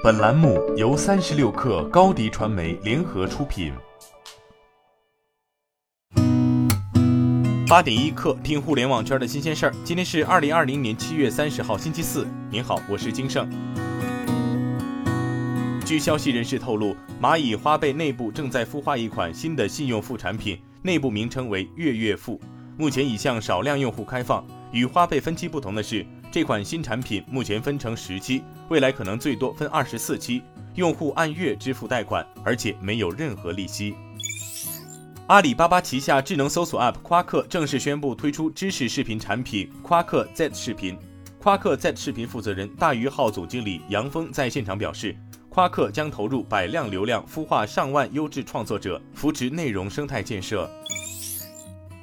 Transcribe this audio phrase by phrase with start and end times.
[0.00, 3.72] 本栏目由三十六氪高低传媒联合出品。
[7.68, 9.74] 八点一刻，听互联网圈的新鲜事儿。
[9.82, 12.24] 今天是二零二零年七月三十号，星期四。
[12.48, 13.50] 您好，我是金盛。
[15.84, 22.40] 据消息人士透露，蚂蚁花呗内部正在孵化一款新的信用副产品，内部名称为“月月付”，
[22.78, 24.46] 目前已向少量用户开放。
[24.70, 26.06] 与花呗分期不同的是。
[26.30, 30.42] 这款新产品目前分成十期，未来可能最多分二十四期，
[30.74, 33.94] 用户按月支付贷款，而且没有任何利息。
[35.28, 40.98] 阿里巴巴旗下智能搜索 App 夸克正式宣布推出知识视频产品夸克 Z 视频。
[41.38, 45.16] 夸克 Z 视频负责人大鱼号总经理杨峰在现场表示，
[45.48, 50.70] 夸克将投入百量流量，孵化上万优质创作者，扶持内容生态建设。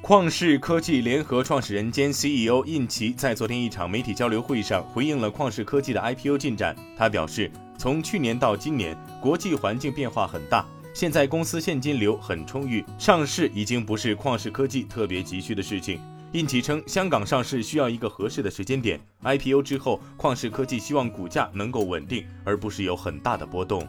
[0.06, 6.76] 旷视科技联合创始人兼 CEO 印奇在昨天一场媒体交流会上回应了旷视科技的 IPO 进展。
[6.96, 16.00] 他表示，从去年到今年，国际环境变化很大，现在公司现金流很充裕，上市已经不是旷视科技特别急需的事情。
[16.30, 23.84] 印奇称，香港上市需要一个合适的时间点，IPO 之后，旷视科技希望股价能够稳定，而不是有很大的波动。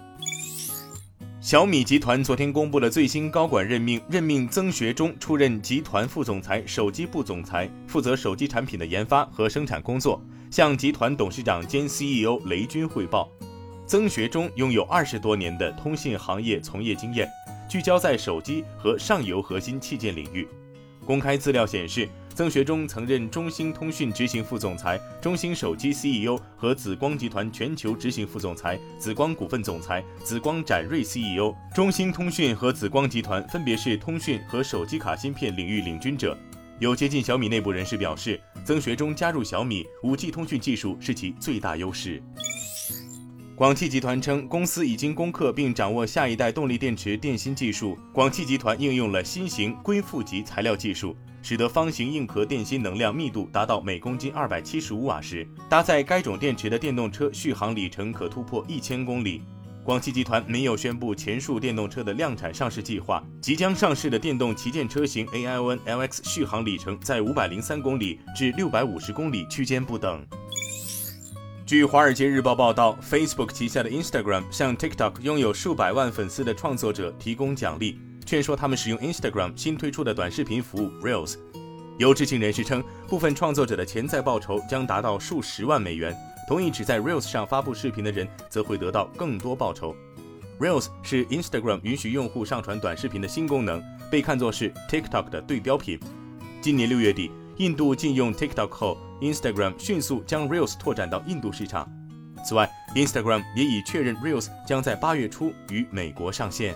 [1.47, 13.31] 小米集团昨天公布了最新高管任命，任命曾学忠出任集团副总裁、手机部总裁，负责手机产品的研发和生产工作，向集团董事长兼 CEO 雷军汇报。
[13.85, 17.25] 曾学忠拥有二十多年的通信行业从业经验，
[17.69, 20.45] 聚焦在手机和上游核心器件领域。
[21.05, 22.09] 公开资料显示。
[22.38, 31.52] 曾学忠曾任中兴通讯执行副总裁、中兴手机 CEO 和紫光集团全球执行副总裁、紫光股份总裁、紫光展锐 CEO。
[31.73, 36.38] 中兴通讯和紫光集团分别是通讯和手机卡芯片领域领军者。
[36.77, 42.21] 有接近小米内部人士表示，曾学忠加入小米，5G 通讯技术是其最大优势。
[43.55, 47.97] 广汽集团称，公司已经攻克并掌握下一代动力电池电芯技术。
[48.13, 51.17] 广汽集团应用了新型硅负极材料技术。
[51.49, 59.41] 使得方形硬壳电芯能量密度达到每公斤二百七十五瓦时，搭载该种电池的电动车续航里程可突破一千公里。
[59.81, 63.23] 广汽集团没有宣布前述电动车的量产上市计划。
[63.39, 70.21] 即将上市的电动旗舰车型 AI-ON LX 续航里程在五百零三公里至六百五十公里区间不等。
[71.65, 77.97] 据《华尔街日报》报道，Facebook 旗下的 Instagram 向 TikTok 拥有数百万粉丝的创作者提供奖励。
[78.27, 81.38] 劝说他们使用 Instagram 新推出的短视频服务 Reels。
[81.98, 86.14] 有知情人士称，部分创作者的潜在报酬将达到数十万美元，
[86.45, 89.95] 同意只在 Reels 上发布视频的人则会得到更多报酬。
[90.60, 95.98] Reels 是 Instagram 允许用户上传短视频的新功能，被看作是 TikTok 的对标品。
[96.61, 101.89] 今年六月底，印度禁用 TikTok 后，Instagram 迅速将 Reels 拓展到印度市场。
[102.45, 106.76] 此外，Instagram 也已确认 Reels 将在八月初于美国上线。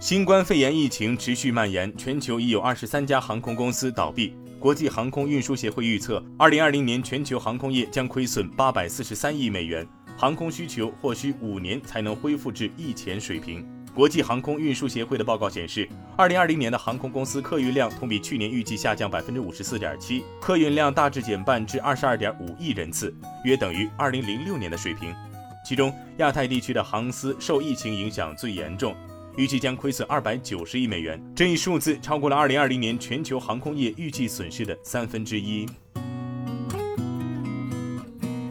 [0.00, 4.34] 新冠肺炎疫情持续蔓延，全球已有二十三家航空公司倒闭。
[4.58, 13.62] 国际航空运输协会预测，二零二零年全球航空业将亏损八百四十三亿美元，航空需求或需五年才能恢复至疫前水平。
[13.94, 15.86] 国际航空运输协会的报告显示，
[16.16, 25.14] 二零二零年的航空公司客运量同比去年预计下降百分之五十四点七，客运量大致减半至二十二点五亿人次，约等于二零零六年的水平。
[25.62, 28.96] 其中，亚太地区的航司受疫情影响最严重。
[29.36, 35.66] 预计将亏损二百九十亿美元，这一数字超过了二零二零年全球航空业预计损失的三分之一。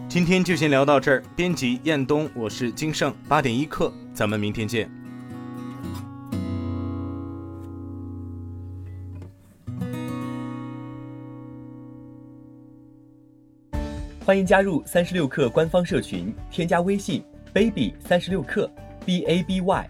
[0.07, 4.89] 今天就先聊到这儿，编辑彦东，我是金盛八点一刻，咱们明天见。
[14.25, 17.23] 欢迎加入三十六氪官方社群，添加微信
[17.53, 18.69] baby 三十六氪
[19.05, 19.89] b a b y。